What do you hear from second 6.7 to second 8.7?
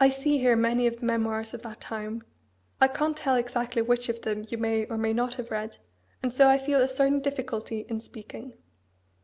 a certain difficulty in speaking."